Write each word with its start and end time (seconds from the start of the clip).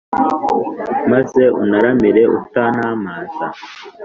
maze 1.11 1.41
untaramire 1.61 2.23
utantamaza? 2.39 3.45